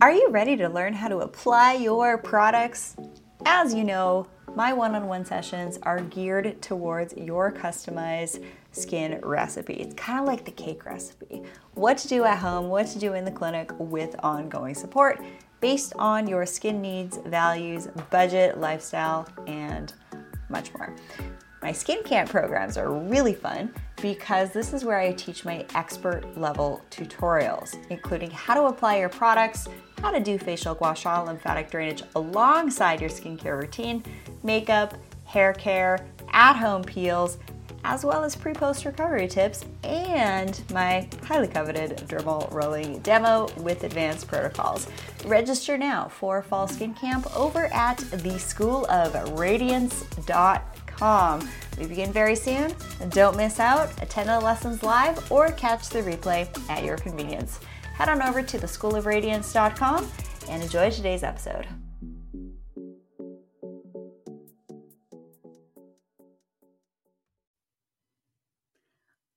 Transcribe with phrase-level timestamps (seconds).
[0.00, 2.94] Are you ready to learn how to apply your products?
[3.44, 9.74] As you know, my one on one sessions are geared towards your customized skin recipe.
[9.74, 11.42] It's kind of like the cake recipe
[11.74, 15.20] what to do at home, what to do in the clinic with ongoing support
[15.60, 19.94] based on your skin needs, values, budget, lifestyle, and
[20.48, 20.94] much more.
[21.60, 26.38] My skin camp programs are really fun because this is where I teach my expert
[26.38, 29.66] level tutorials, including how to apply your products,
[30.00, 34.02] how to do facial gua sha lymphatic drainage alongside your skincare routine,
[34.42, 34.94] makeup,
[35.24, 35.98] hair care,
[36.32, 37.38] at home peels,
[37.84, 43.84] as well as pre post recovery tips and my highly coveted dermal rolling demo with
[43.84, 44.88] advanced protocols.
[45.24, 50.62] Register now for Fall Skin Camp over at theschoolofradiance.com
[50.98, 51.48] com.
[51.78, 52.72] We begin very soon.
[53.10, 53.90] Don't miss out.
[54.02, 57.60] Attend the lessons live or catch the replay at your convenience.
[57.98, 60.08] Head on over to theschoolofradiance.com
[60.48, 61.66] and enjoy today's episode.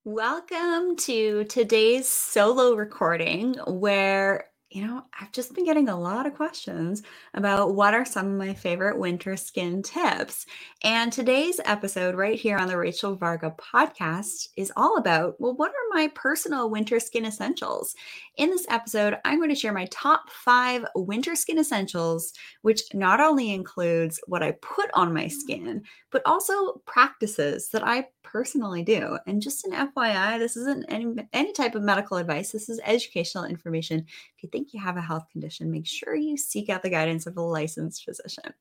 [0.04, 6.34] Welcome to today's solo recording where you know, I've just been getting a lot of
[6.34, 10.46] questions about what are some of my favorite winter skin tips.
[10.82, 15.72] And today's episode, right here on the Rachel Varga podcast, is all about well, what
[15.72, 17.96] are my personal winter skin essentials?
[18.38, 23.20] In this episode, I'm going to share my top five winter skin essentials, which not
[23.20, 25.38] only includes what I put on my mm-hmm.
[25.38, 29.18] skin, but also practices that I personally do.
[29.28, 33.44] And just an FYI, this isn't any, any type of medical advice, this is educational
[33.44, 34.06] information.
[34.42, 37.38] You think you have a health condition, make sure you seek out the guidance of
[37.38, 38.54] a licensed physician.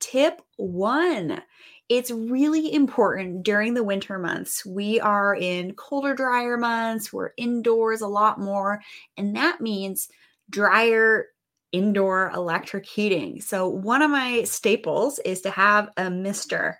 [0.00, 1.42] Tip one
[1.88, 4.64] it's really important during the winter months.
[4.64, 8.80] We are in colder, drier months, we're indoors a lot more,
[9.18, 10.08] and that means
[10.48, 11.26] drier
[11.72, 13.42] indoor electric heating.
[13.42, 16.78] So, one of my staples is to have a mister.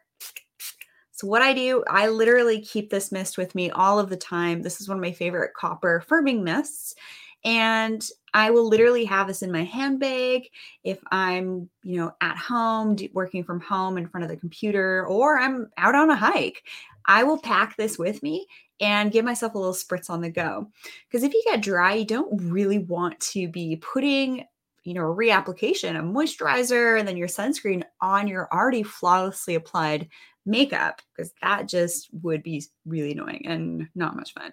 [1.11, 4.63] So, what I do, I literally keep this mist with me all of the time.
[4.63, 6.95] This is one of my favorite copper firming mists.
[7.45, 8.03] And
[8.35, 10.49] I will literally have this in my handbag
[10.85, 15.39] if I'm, you know, at home working from home in front of the computer or
[15.39, 16.63] I'm out on a hike.
[17.07, 18.47] I will pack this with me
[18.81, 20.69] and give myself a little spritz on the go.
[21.09, 24.45] Because if you get dry, you don't really want to be putting,
[24.85, 30.09] you know, a reapplication, a moisturizer, and then your sunscreen on your already flawlessly applied
[30.45, 34.53] makeup because that just would be really annoying and not much fun.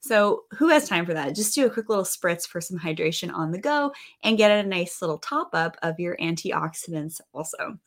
[0.00, 1.34] So, who has time for that?
[1.34, 4.68] Just do a quick little spritz for some hydration on the go and get a
[4.68, 7.78] nice little top up of your antioxidants also.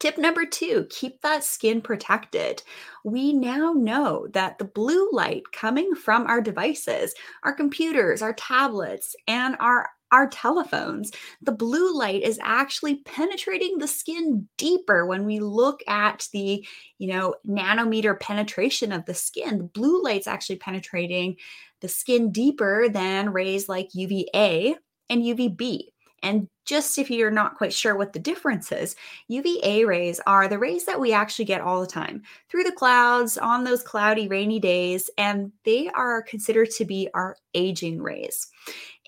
[0.00, 2.62] Tip number two, keep that skin protected.
[3.04, 9.14] We now know that the blue light coming from our devices, our computers, our tablets,
[9.28, 15.38] and our our telephones, the blue light is actually penetrating the skin deeper when we
[15.38, 16.66] look at the,
[16.98, 19.58] you know, nanometer penetration of the skin.
[19.58, 21.36] The blue light's actually penetrating
[21.80, 24.76] the skin deeper than rays like UVA
[25.08, 25.88] and UVB.
[26.22, 28.94] And just if you're not quite sure what the difference is,
[29.28, 33.38] UVA rays are the rays that we actually get all the time through the clouds
[33.38, 38.46] on those cloudy, rainy days, and they are considered to be our aging rays.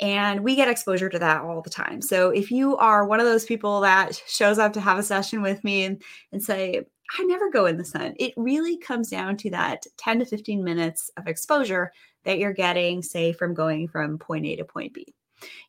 [0.01, 2.01] And we get exposure to that all the time.
[2.01, 5.43] So if you are one of those people that shows up to have a session
[5.43, 6.83] with me and, and say,
[7.19, 10.65] I never go in the sun, it really comes down to that 10 to 15
[10.65, 11.93] minutes of exposure
[12.25, 15.15] that you're getting, say, from going from point A to point B.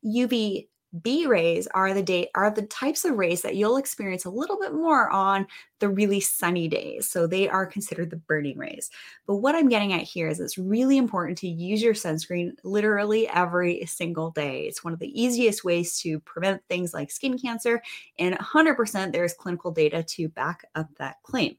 [0.05, 0.67] UV
[1.01, 4.59] B rays are the day are the types of rays that you'll experience a little
[4.59, 5.47] bit more on
[5.79, 7.09] the really sunny days.
[7.09, 8.89] So they are considered the burning rays.
[9.25, 13.27] But what I'm getting at here is it's really important to use your sunscreen literally
[13.27, 14.65] every single day.
[14.67, 17.81] It's one of the easiest ways to prevent things like skin cancer
[18.19, 21.57] and 100% there's clinical data to back up that claim.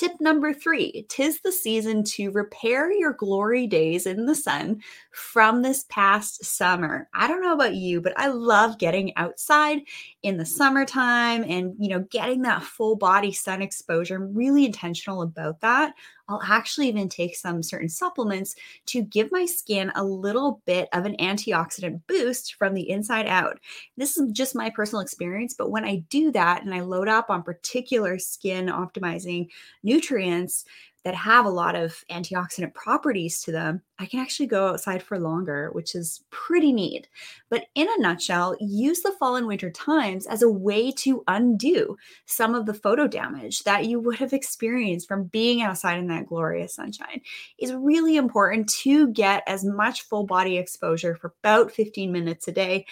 [0.00, 4.80] Tip number three tis the season to repair your glory days in the sun
[5.10, 7.06] from this past summer.
[7.12, 9.80] I don't know about you, but I love getting outside
[10.22, 14.16] in the summertime and, you know, getting that full body sun exposure.
[14.16, 15.92] I'm really intentional about that.
[16.30, 18.54] I'll actually even take some certain supplements
[18.86, 23.58] to give my skin a little bit of an antioxidant boost from the inside out.
[23.96, 27.30] This is just my personal experience, but when I do that and I load up
[27.30, 29.48] on particular skin optimizing
[29.90, 30.64] nutrients,
[31.04, 35.18] that have a lot of antioxidant properties to them, I can actually go outside for
[35.18, 37.08] longer, which is pretty neat.
[37.48, 41.96] But in a nutshell, use the fall and winter times as a way to undo
[42.26, 46.26] some of the photo damage that you would have experienced from being outside in that
[46.26, 47.22] glorious sunshine.
[47.56, 52.52] It's really important to get as much full body exposure for about 15 minutes a
[52.52, 52.84] day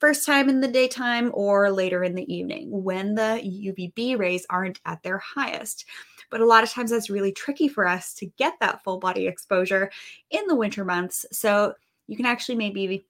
[0.00, 4.78] first time in the daytime or later in the evening when the UVB rays aren't
[4.84, 5.86] at their highest.
[6.34, 9.28] But a lot of times that's really tricky for us to get that full body
[9.28, 9.92] exposure
[10.30, 11.24] in the winter months.
[11.30, 11.74] So
[12.08, 13.06] you can actually maybe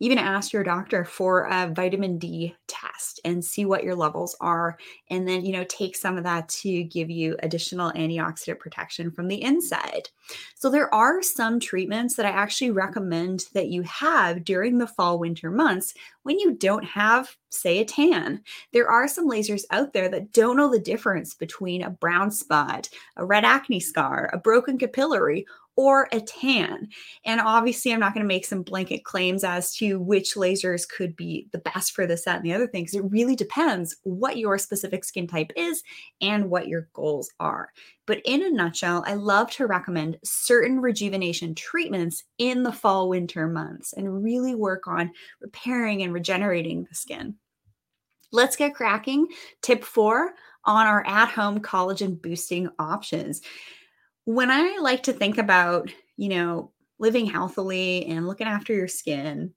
[0.00, 4.78] even ask your doctor for a vitamin D test and see what your levels are.
[5.10, 9.28] And then, you know, take some of that to give you additional antioxidant protection from
[9.28, 10.08] the inside.
[10.54, 15.18] So, there are some treatments that I actually recommend that you have during the fall
[15.18, 18.42] winter months when you don't have, say, a tan.
[18.72, 22.88] There are some lasers out there that don't know the difference between a brown spot,
[23.16, 25.46] a red acne scar, a broken capillary,
[25.78, 26.88] or a tan.
[27.24, 31.14] And obviously, I'm not going to make some blanket claims as to which lasers could
[31.14, 32.94] be the best for this, that, and the other things.
[32.94, 35.84] It really depends what your specific skin type is
[36.20, 37.70] and what your goals are.
[38.06, 43.46] But in a nutshell, I love to recommend certain rejuvenation treatments in the fall winter
[43.46, 47.36] months and really work on repairing and regenerating the skin.
[48.32, 49.28] Let's get cracking.
[49.62, 50.32] Tip four
[50.64, 53.42] on our at home collagen boosting options
[54.28, 59.54] when I like to think about, you know, living healthily and looking after your skin,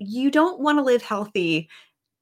[0.00, 1.68] you don't want to live healthy,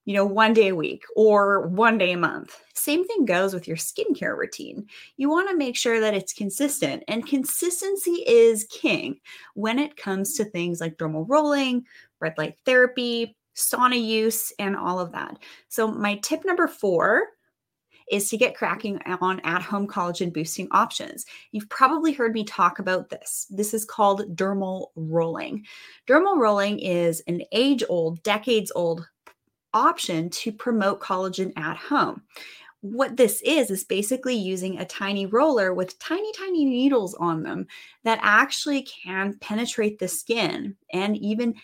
[0.05, 2.55] you know, one day a week or one day a month.
[2.75, 4.87] Same thing goes with your skincare routine.
[5.17, 9.19] You want to make sure that it's consistent, and consistency is king
[9.55, 11.87] when it comes to things like dermal rolling,
[12.21, 15.39] red light therapy, sauna use, and all of that.
[15.69, 17.29] So, my tip number four
[18.11, 21.27] is to get cracking on at home collagen boosting options.
[21.53, 23.47] You've probably heard me talk about this.
[23.51, 25.65] This is called dermal rolling.
[26.07, 29.07] Dermal rolling is an age old, decades old
[29.75, 32.23] option to promote collagen at home.
[32.81, 37.67] What this is, is basically using a tiny roller with tiny, tiny needles on them
[38.05, 41.55] that actually can penetrate the skin and even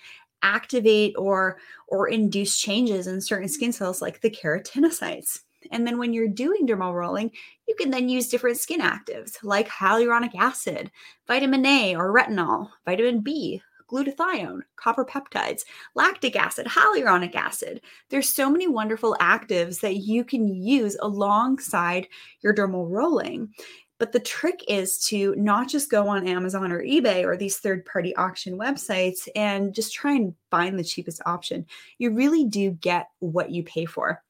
[0.42, 5.40] activate or or induce changes in certain skin cells like the keratinocytes.
[5.70, 7.30] And then when you're doing dermal rolling,
[7.68, 10.90] you can then use different skin actives like hyaluronic acid,
[11.26, 13.62] vitamin A or retinol, vitamin B,
[13.92, 15.62] glutathione, copper peptides,
[15.94, 17.80] lactic acid, hyaluronic acid.
[18.08, 22.08] There's so many wonderful actives that you can use alongside
[22.40, 23.52] your dermal rolling.
[23.98, 27.84] But the trick is to not just go on Amazon or eBay or these third
[27.84, 31.66] party auction websites and just try and find the cheapest option.
[31.98, 34.20] You really do get what you pay for.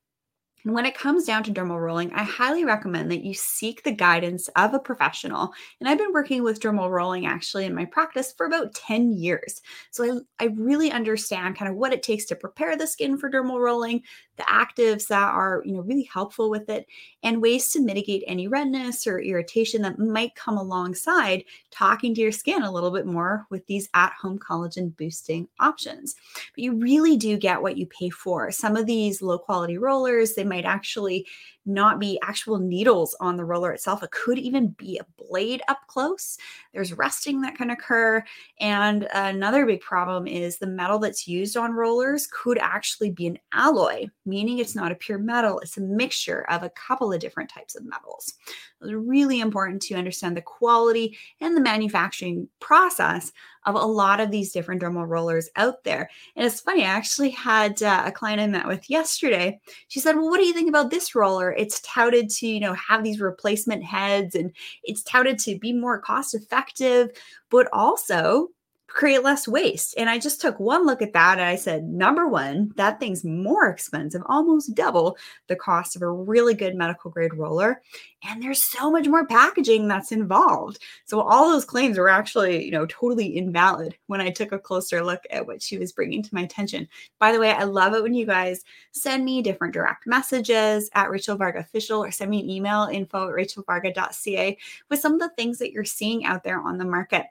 [0.65, 3.93] And when it comes down to dermal rolling, I highly recommend that you seek the
[3.93, 5.53] guidance of a professional.
[5.81, 9.61] And I've been working with dermal rolling actually in my practice for about 10 years.
[9.91, 13.31] So I, I really understand kind of what it takes to prepare the skin for
[13.31, 14.03] dermal rolling,
[14.43, 16.87] the actives that are, you know, really helpful with it,
[17.23, 22.33] and ways to mitigate any redness or irritation that might come alongside talking to your
[22.33, 26.17] skin a little bit more with these at-home collagen boosting options.
[26.55, 28.51] But you really do get what you pay for.
[28.51, 31.27] Some of these low quality rollers, they might actually
[31.65, 34.03] not be actual needles on the roller itself.
[34.03, 36.39] It could even be a blade up close.
[36.73, 38.25] There's rusting that can occur.
[38.61, 43.39] And another big problem is the metal that's used on rollers could actually be an
[43.53, 47.51] alloy, meaning it's not a pure metal, it's a mixture of a couple of different
[47.51, 48.35] types of metals.
[48.83, 53.33] It's really important to understand the quality and the manufacturing process
[53.65, 56.11] of a lot of these different dermal rollers out there.
[56.35, 59.61] And it's funny, I actually had uh, a client I met with yesterday.
[59.87, 61.53] She said, Well, what do you think about this roller?
[61.63, 64.53] it's touted to you know have these replacement heads and
[64.83, 67.11] it's touted to be more cost effective
[67.51, 68.49] but also
[68.93, 69.95] create less waste.
[69.97, 73.25] And I just took one look at that and I said, number one, that thing's
[73.25, 75.17] more expensive, almost double
[75.49, 77.83] the cost of a really good medical grade roller.
[78.25, 80.79] And there's so much more packaging that's involved.
[81.07, 85.03] So all those claims were actually, you know, totally invalid when I took a closer
[85.03, 86.87] look at what she was bringing to my attention.
[87.19, 91.11] By the way, I love it when you guys send me different direct messages at
[91.11, 94.59] Rachel Varga Official or send me an email info at rachelvarga.ca
[94.91, 97.27] with some of the things that you're seeing out there on the market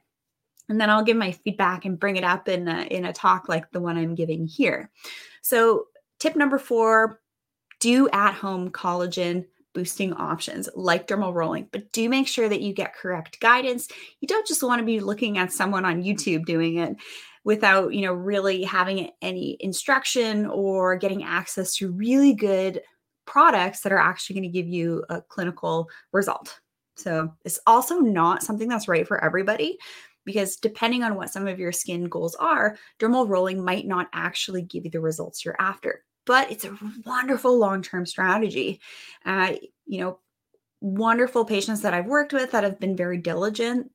[0.72, 3.50] and then I'll give my feedback and bring it up in a, in a talk
[3.50, 4.90] like the one I'm giving here.
[5.42, 5.88] So,
[6.18, 7.20] tip number four
[7.82, 12.74] do at home collagen boosting options like dermal rolling, but do make sure that you
[12.74, 13.90] get correct guidance.
[14.22, 16.96] You don't just want to be looking at someone on YouTube doing it
[17.44, 22.82] without, you know, really having any instruction or getting access to really good
[23.26, 26.62] products that are actually going to give you a clinical result.
[26.96, 29.78] So, it's also not something that's right for everybody
[30.26, 34.62] because depending on what some of your skin goals are, dermal rolling might not actually
[34.62, 36.04] give you the results you're after.
[36.26, 38.80] But it's a wonderful long term strategy.
[39.26, 39.54] Uh,
[39.86, 40.20] you know,
[40.82, 43.92] wonderful patients that I've worked with that have been very diligent,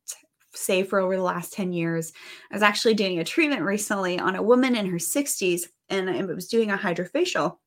[0.53, 2.13] say for over the last 10 years.
[2.51, 6.21] I was actually doing a treatment recently on a woman in her 60s and I
[6.23, 7.57] was doing a hydrofacial.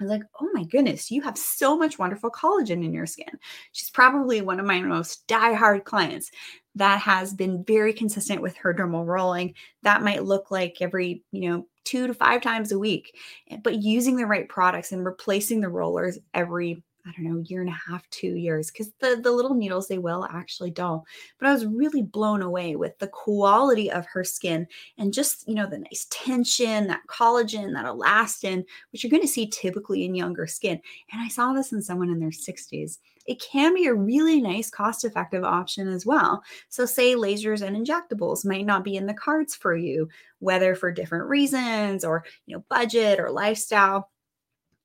[0.00, 3.38] I was like, oh my goodness, you have so much wonderful collagen in your skin.
[3.72, 6.30] She's probably one of my most die-hard clients
[6.76, 9.54] that has been very consistent with her dermal rolling.
[9.82, 13.16] That might look like every, you know, two to five times a week,
[13.50, 17.60] eh, but using the right products and replacing the rollers every I don't know, year
[17.60, 21.04] and a half, two years, because the, the little needles, they will actually dull.
[21.38, 25.54] But I was really blown away with the quality of her skin and just, you
[25.54, 30.14] know, the nice tension, that collagen, that elastin, which you're going to see typically in
[30.14, 30.80] younger skin.
[31.12, 32.98] And I saw this in someone in their 60s.
[33.26, 36.42] It can be a really nice cost effective option as well.
[36.68, 40.08] So, say lasers and injectables might not be in the cards for you,
[40.40, 44.10] whether for different reasons or, you know, budget or lifestyle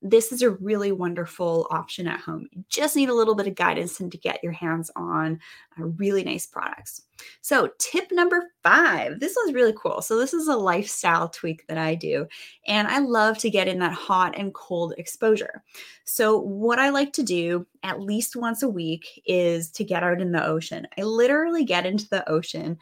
[0.01, 2.47] this is a really wonderful option at home.
[2.51, 5.39] You just need a little bit of guidance and to get your hands on
[5.77, 7.01] uh, really nice products.
[7.41, 10.01] So, tip number five this one's really cool.
[10.01, 12.27] So, this is a lifestyle tweak that I do,
[12.65, 15.63] and I love to get in that hot and cold exposure.
[16.05, 20.21] So, what I like to do at least once a week is to get out
[20.21, 20.87] in the ocean.
[20.97, 22.77] I literally get into the ocean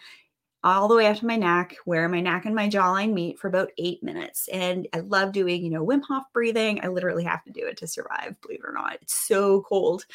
[0.64, 3.48] all the way up to my neck, where my neck and my jawline meet for
[3.48, 4.48] about eight minutes.
[4.50, 6.84] And I love doing, you know, Wim Hof breathing.
[6.84, 8.98] I literally have to do it to survive, believe it or not.
[9.02, 10.06] It's so cold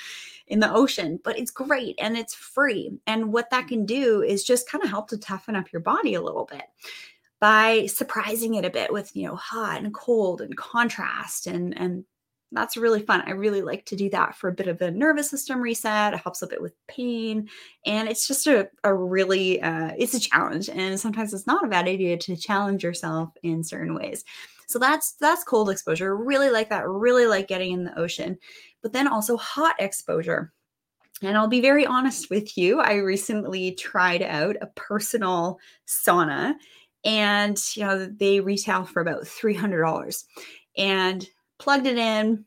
[0.48, 2.98] in the ocean, but it's great and it's free.
[3.06, 6.14] And what that can do is just kind of help to toughen up your body
[6.14, 6.64] a little bit
[7.40, 12.04] by surprising it a bit with, you know, hot and cold and contrast and and
[12.52, 13.22] that's really fun.
[13.26, 16.14] I really like to do that for a bit of a nervous system reset.
[16.14, 17.48] It helps a bit with pain.
[17.86, 20.68] And it's just a, a really, uh, it's a challenge.
[20.68, 24.24] And sometimes it's not a bad idea to challenge yourself in certain ways.
[24.66, 26.16] So that's, that's cold exposure.
[26.16, 26.88] Really like that.
[26.88, 28.38] Really like getting in the ocean,
[28.82, 30.52] but then also hot exposure.
[31.22, 32.80] And I'll be very honest with you.
[32.80, 36.54] I recently tried out a personal sauna
[37.04, 40.24] and, you know, they retail for about $300.
[40.76, 41.26] And
[41.62, 42.44] plugged it in,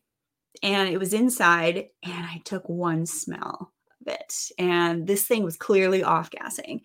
[0.62, 1.88] and it was inside.
[2.03, 6.81] And I took one smell of it, and this thing was clearly off gassing.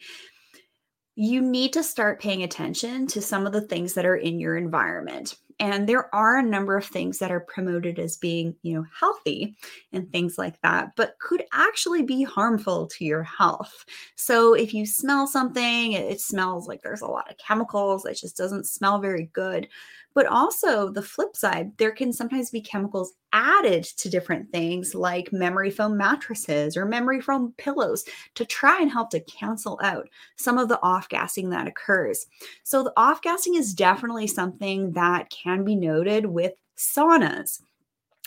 [1.17, 4.57] You need to start paying attention to some of the things that are in your
[4.57, 5.35] environment.
[5.59, 9.57] And there are a number of things that are promoted as being, you know, healthy
[9.93, 13.85] and things like that, but could actually be harmful to your health.
[14.17, 18.39] So if you smell something, it smells like there's a lot of chemicals, it just
[18.39, 19.69] doesn't smell very good.
[20.15, 25.33] But also, the flip side, there can sometimes be chemicals added to different things like
[25.33, 30.59] memory foam mattresses or memory foam pillows to try and help to cancel out some
[30.59, 32.27] of the off gassing that occurs.
[32.65, 37.61] So, the off gassing is definitely something that can be noted with saunas.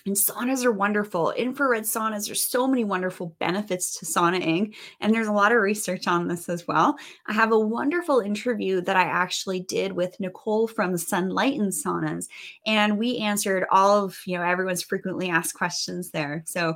[0.05, 1.31] And saunas are wonderful.
[1.31, 4.75] Infrared saunas, there's so many wonderful benefits to saunaing.
[4.99, 6.97] And there's a lot of research on this as well.
[7.25, 12.27] I have a wonderful interview that I actually did with Nicole from Sunlighten Saunas.
[12.65, 16.43] And we answered all of, you know, everyone's frequently asked questions there.
[16.45, 16.75] So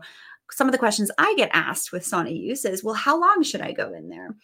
[0.52, 3.60] some of the questions I get asked with sauna use is, well, how long should
[3.60, 4.36] I go in there?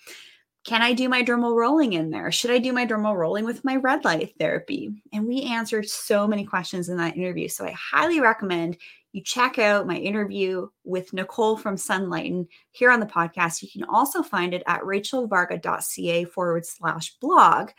[0.65, 2.32] Can I do my dermal rolling in there?
[2.32, 4.91] Should I do my dermal rolling with my red light therapy?
[5.12, 7.50] And we answered so many questions in that interview.
[7.50, 8.77] So I highly recommend
[9.13, 13.62] you check out my interview with Nicole from Sunlighten here on the podcast.
[13.62, 17.70] You can also find it at rachelvarga.ca forward slash blog.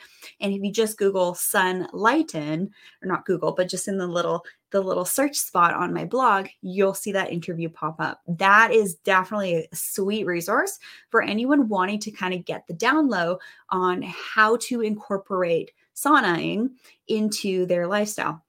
[0.40, 2.70] And if you just Google Sunlighten,
[3.02, 6.48] or not Google, but just in the little the little search spot on my blog,
[6.60, 8.20] you'll see that interview pop up.
[8.26, 13.08] That is definitely a sweet resource for anyone wanting to kind of get the down
[13.08, 13.38] low
[13.70, 16.70] on how to incorporate saunaing
[17.06, 18.42] into their lifestyle.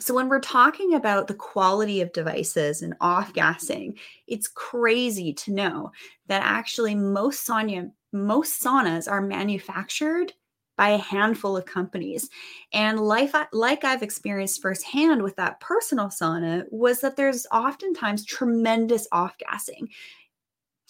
[0.00, 5.52] So, when we're talking about the quality of devices and off gassing, it's crazy to
[5.52, 5.92] know
[6.26, 10.34] that actually most sauna, most saunas are manufactured
[10.76, 12.28] by a handful of companies.
[12.72, 19.06] And life, like I've experienced firsthand with that personal sauna, was that there's oftentimes tremendous
[19.12, 19.88] off gassing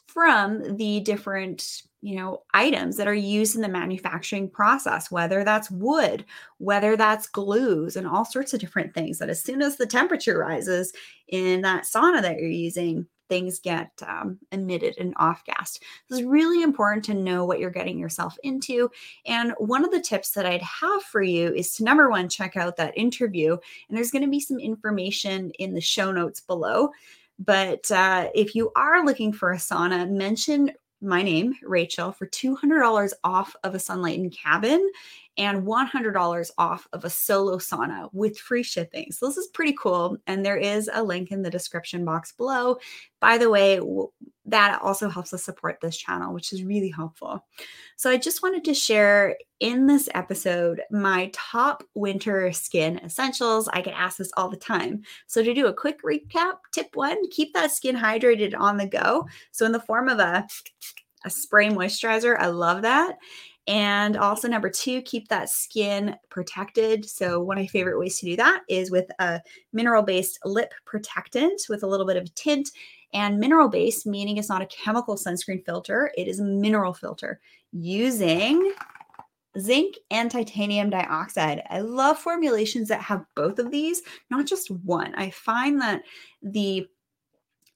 [0.07, 5.71] from the different you know items that are used in the manufacturing process whether that's
[5.71, 6.25] wood
[6.59, 10.39] whether that's glues and all sorts of different things that as soon as the temperature
[10.39, 10.93] rises
[11.29, 15.83] in that sauna that you're using things get um, emitted and off gassed.
[16.11, 18.91] It's really important to know what you're getting yourself into
[19.27, 22.57] and one of the tips that i'd have for you is to number one check
[22.57, 23.53] out that interview
[23.89, 26.91] and there's going to be some information in the show notes below
[27.39, 33.13] but uh, if you are looking for a sauna, mention my name, Rachel, for $200
[33.25, 34.91] off of a Sunlighten cabin
[35.37, 39.11] and $100 off of a solo sauna with free shipping.
[39.11, 40.17] So this is pretty cool.
[40.27, 42.79] And there is a link in the description box below.
[43.21, 43.81] By the way,
[44.47, 47.45] that also helps us support this channel, which is really helpful.
[47.97, 53.69] So, I just wanted to share in this episode my top winter skin essentials.
[53.69, 55.03] I get asked this all the time.
[55.27, 59.27] So, to do a quick recap, tip one keep that skin hydrated on the go.
[59.53, 60.47] So, in the form of a,
[61.25, 63.17] a spray moisturizer, I love that.
[63.67, 67.09] And also, number two, keep that skin protected.
[67.09, 69.41] So, one of my favorite ways to do that is with a
[69.73, 72.71] mineral based lip protectant with a little bit of tint
[73.15, 77.41] and mineral based, meaning it's not a chemical sunscreen filter, it is a mineral filter
[77.73, 78.73] using
[79.59, 81.63] zinc and titanium dioxide.
[81.71, 85.15] I love formulations that have both of these, not just one.
[85.15, 86.03] I find that
[86.43, 86.89] the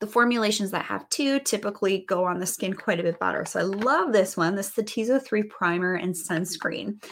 [0.00, 3.44] the formulations that have two typically go on the skin quite a bit better.
[3.44, 4.54] So I love this one.
[4.54, 7.02] This is the Tizo 3 primer and sunscreen.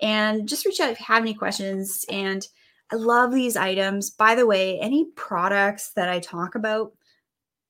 [0.00, 2.06] And just reach out if you have any questions.
[2.08, 2.46] And
[2.90, 4.10] I love these items.
[4.10, 6.92] By the way, any products that I talk about,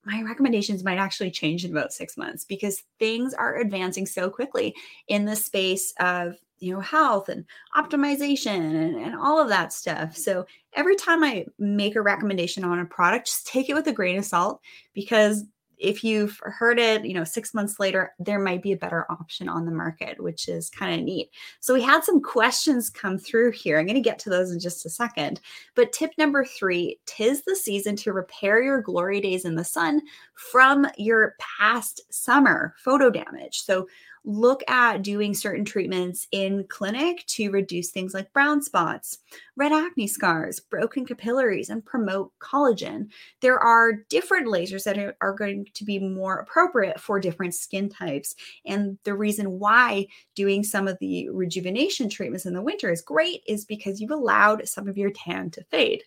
[0.04, 4.74] my recommendations might actually change in about six months because things are advancing so quickly
[5.08, 7.44] in the space of you know health and
[7.76, 12.78] optimization and, and all of that stuff so every time i make a recommendation on
[12.78, 14.60] a product just take it with a grain of salt
[14.94, 15.44] because
[15.80, 19.48] if you've heard it, you know, six months later, there might be a better option
[19.48, 21.30] on the market, which is kind of neat.
[21.60, 23.78] So we had some questions come through here.
[23.78, 25.40] I'm going to get to those in just a second.
[25.74, 30.02] But tip number three tis the season to repair your glory days in the sun
[30.34, 33.60] from your past summer photo damage.
[33.62, 33.88] So
[34.24, 39.18] look at doing certain treatments in clinic to reduce things like brown spots,
[39.56, 43.08] red acne scars, broken capillaries, and promote collagen.
[43.40, 48.34] There are different lasers that are, going to be more appropriate for different skin types.
[48.66, 53.42] And the reason why doing some of the rejuvenation treatments in the winter is great
[53.46, 56.02] is because you've allowed some of your tan to fade.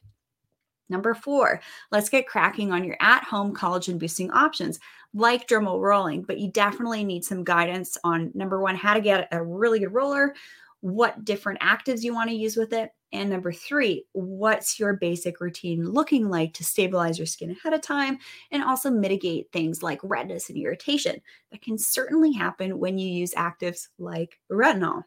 [0.90, 4.80] Number four, let's get cracking on your at home collagen boosting options
[5.14, 9.28] like dermal rolling, but you definitely need some guidance on number one, how to get
[9.32, 10.34] a really good roller,
[10.82, 12.92] what different actives you want to use with it.
[13.14, 17.82] And number three, what's your basic routine looking like to stabilize your skin ahead of
[17.82, 18.18] time
[18.52, 23.36] and also mitigate things like redness and irritation that can certainly happen when you use
[23.36, 25.04] actives like retinol.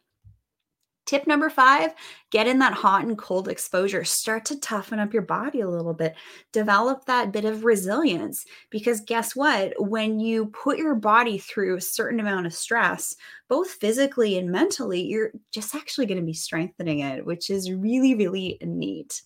[1.06, 1.94] Tip number five
[2.30, 4.04] get in that hot and cold exposure.
[4.04, 6.16] Start to toughen up your body a little bit.
[6.52, 9.72] Develop that bit of resilience because guess what?
[9.78, 13.14] When you put your body through a certain amount of stress,
[13.48, 18.16] both physically and mentally, you're just actually going to be strengthening it, which is really,
[18.16, 19.22] really neat.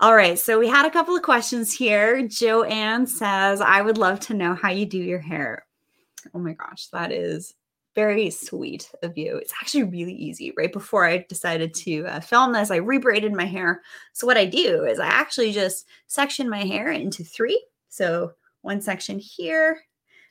[0.00, 2.26] All right, so we had a couple of questions here.
[2.26, 5.66] Joanne says, I would love to know how you do your hair.
[6.32, 7.54] Oh my gosh, that is
[7.94, 9.36] very sweet of you.
[9.36, 10.52] It's actually really easy.
[10.56, 13.82] Right before I decided to uh, film this, I rebraided my hair.
[14.12, 17.64] So, what I do is I actually just section my hair into three.
[17.88, 19.80] So, one section here,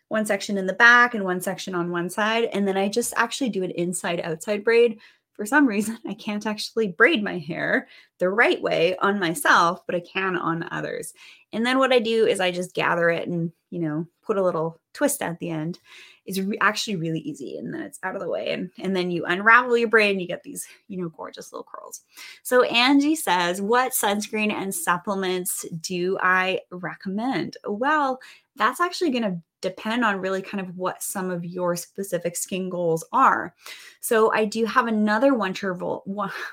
[0.09, 2.49] one section in the back, and one section on one side.
[2.53, 4.99] And then I just actually do an inside outside braid.
[5.33, 7.87] For some reason, I can't actually braid my hair
[8.19, 11.13] the right way on myself, but I can on others.
[11.51, 14.43] And then what I do is I just gather it and, you know, put a
[14.43, 15.79] little twist at the end.
[16.25, 19.11] It's re- actually really easy and then it's out of the way and, and then
[19.11, 22.01] you unravel your braid and you get these you know gorgeous little curls.
[22.43, 27.57] So angie says what sunscreen and supplements do i recommend?
[27.67, 28.19] Well
[28.55, 32.69] that's actually going to depend on really kind of what some of your specific skin
[32.69, 33.55] goals are.
[34.01, 36.03] So I do have another wonderful,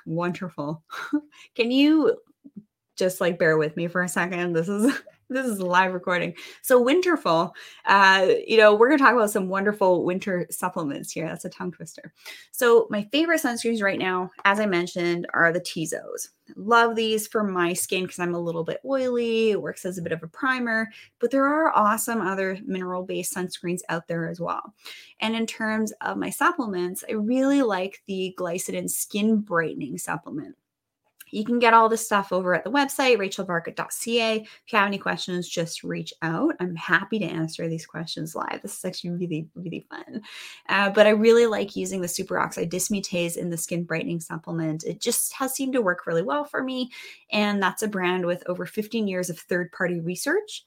[0.07, 0.83] wonderful.
[1.55, 2.17] Can you
[2.97, 4.53] just like bear with me for a second?
[4.53, 4.97] This is
[5.31, 6.35] this is a live recording.
[6.62, 7.53] So Winterful,
[7.87, 11.27] uh, you know, we're gonna talk about some wonderful winter supplements here.
[11.27, 12.12] That's a tongue twister.
[12.51, 16.31] So my favorite sunscreens right now, as I mentioned, are the Tizos.
[16.57, 19.51] Love these for my skin because I'm a little bit oily.
[19.51, 20.88] It works as a bit of a primer,
[21.21, 24.75] but there are awesome other mineral-based sunscreens out there as well.
[25.21, 30.57] And in terms of my supplements, I really like the Glisodin Skin Brightening Supplement.
[31.31, 34.37] You can get all this stuff over at the website, rachelvarga.ca.
[34.37, 36.55] If you have any questions, just reach out.
[36.61, 38.61] I'm happy to answer these questions live.
[38.62, 40.23] This is actually really, really fun.
[40.69, 44.85] Uh, but I really like using the superoxide dismutase in the skin brightening supplement.
[44.85, 46.90] It just has seemed to work really well for me.
[47.33, 50.64] And that's a brand with over 15 years of third party research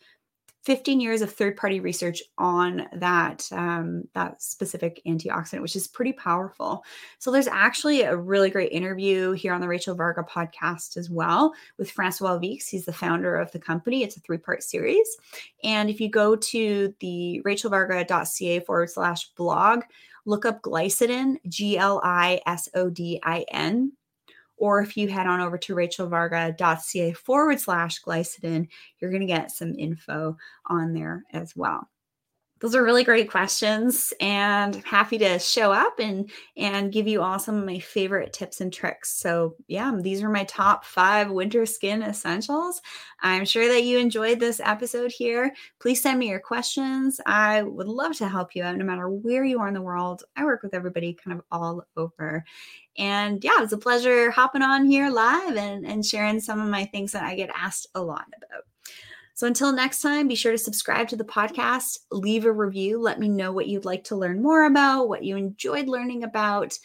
[0.63, 6.83] 15 years of third-party research on that um, that specific antioxidant, which is pretty powerful.
[7.19, 11.53] So there's actually a really great interview here on the Rachel Varga podcast as well
[11.77, 12.69] with Francois Weeks.
[12.69, 14.03] He's the founder of the company.
[14.03, 15.17] It's a three-part series,
[15.63, 19.83] and if you go to the rachelvarga.ca forward slash blog,
[20.25, 23.91] look up Glisodin, G L I S O D I N
[24.57, 28.67] or if you head on over to rachelvarga.ca forward slash glisodin,
[28.99, 30.37] you're going to get some info
[30.67, 31.87] on there as well.
[32.63, 37.21] Those are really great questions and I'm happy to show up and and give you
[37.21, 39.11] all some of my favorite tips and tricks.
[39.11, 42.81] So, yeah, these are my top 5 winter skin essentials.
[43.21, 45.53] I'm sure that you enjoyed this episode here.
[45.81, 47.19] Please send me your questions.
[47.25, 50.23] I would love to help you out no matter where you are in the world.
[50.37, 52.45] I work with everybody kind of all over.
[52.97, 56.69] And yeah, it was a pleasure hopping on here live and, and sharing some of
[56.69, 58.63] my things that I get asked a lot about.
[59.33, 63.19] So until next time, be sure to subscribe to the podcast, leave a review, let
[63.19, 66.77] me know what you'd like to learn more about, what you enjoyed learning about,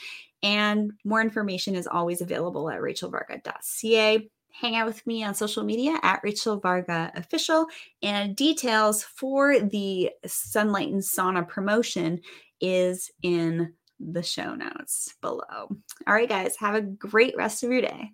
[0.43, 4.31] and more information is always available at rachelvarga.ca.
[4.61, 7.67] Hang out with me on social media at Rachel Varga Official,
[8.03, 12.21] and details for the Sunlighten Sauna promotion
[12.61, 15.43] is in the show notes below.
[15.49, 18.13] All right, guys, have a great rest of your day.